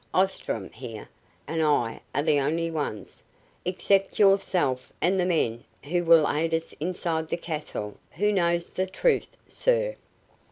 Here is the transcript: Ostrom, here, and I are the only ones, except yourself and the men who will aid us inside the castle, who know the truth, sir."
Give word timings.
Ostrom, 0.15 0.71
here, 0.71 1.07
and 1.47 1.61
I 1.61 2.01
are 2.15 2.23
the 2.23 2.39
only 2.39 2.71
ones, 2.71 3.21
except 3.65 4.17
yourself 4.17 4.91
and 4.99 5.19
the 5.19 5.27
men 5.27 5.63
who 5.85 6.03
will 6.03 6.27
aid 6.27 6.55
us 6.55 6.73
inside 6.79 7.27
the 7.27 7.37
castle, 7.37 7.99
who 8.13 8.31
know 8.33 8.57
the 8.57 8.87
truth, 8.87 9.27
sir." 9.47 9.95